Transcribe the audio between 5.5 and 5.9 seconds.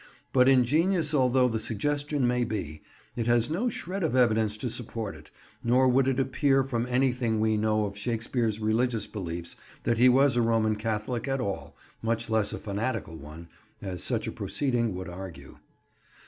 nor